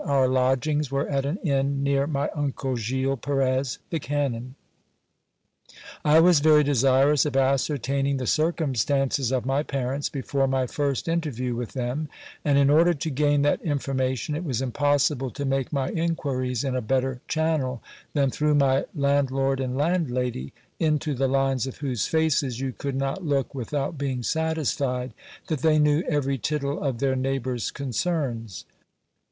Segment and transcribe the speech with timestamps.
[0.03, 4.55] Our lodgings were at an inn near my uncle, Gil Perez, the canon.
[6.03, 11.07] I was very desirous of ascertaining the cir cumstances of my parents before my first
[11.07, 12.09] interview with them;
[12.43, 16.75] and, in order to gain that information, it was impossible to make my inquiries in
[16.75, 17.83] a better channel
[18.13, 23.23] than through my landlord and landlady, into the lines of whose faces you could not
[23.23, 25.13] look without being satisfied
[25.45, 28.65] that they knew every tittle of their neighbours' concerns.